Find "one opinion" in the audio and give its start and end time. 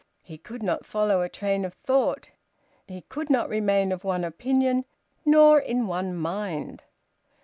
4.03-4.85